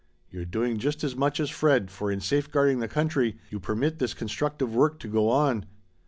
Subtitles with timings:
[0.31, 4.15] You're doing just as much as Fred, for in safeguarding the country you permit this
[4.15, 5.67] constructive work to go on.